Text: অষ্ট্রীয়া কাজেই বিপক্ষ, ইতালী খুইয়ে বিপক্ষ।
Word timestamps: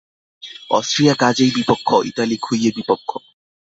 অষ্ট্রীয়া 0.71 1.15
কাজেই 1.15 1.51
বিপক্ষ, 1.57 1.87
ইতালী 2.09 2.37
খুইয়ে 2.37 2.71
বিপক্ষ। 2.77 3.09